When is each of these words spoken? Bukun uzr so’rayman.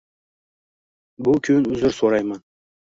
Bukun 1.27 1.69
uzr 1.77 1.97
so’rayman. 2.01 2.45